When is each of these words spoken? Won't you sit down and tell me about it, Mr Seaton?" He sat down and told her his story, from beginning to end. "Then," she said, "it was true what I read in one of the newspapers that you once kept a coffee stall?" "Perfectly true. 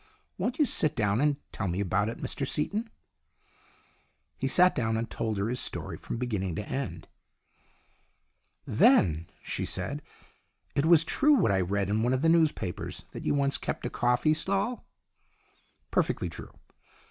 Won't 0.39 0.57
you 0.57 0.65
sit 0.65 0.95
down 0.95 1.21
and 1.21 1.37
tell 1.51 1.67
me 1.67 1.79
about 1.79 2.09
it, 2.09 2.17
Mr 2.17 2.47
Seaton?" 2.47 2.89
He 4.39 4.47
sat 4.47 4.73
down 4.75 4.97
and 4.97 5.07
told 5.07 5.37
her 5.37 5.47
his 5.47 5.59
story, 5.59 5.95
from 5.95 6.17
beginning 6.17 6.55
to 6.55 6.67
end. 6.67 7.07
"Then," 8.65 9.29
she 9.43 9.63
said, 9.63 10.01
"it 10.73 10.87
was 10.87 11.03
true 11.03 11.33
what 11.33 11.51
I 11.51 11.61
read 11.61 11.87
in 11.87 12.01
one 12.01 12.13
of 12.13 12.23
the 12.23 12.29
newspapers 12.29 13.05
that 13.11 13.25
you 13.25 13.35
once 13.35 13.59
kept 13.59 13.85
a 13.85 13.91
coffee 13.91 14.33
stall?" 14.33 14.87
"Perfectly 15.91 16.29
true. 16.29 16.55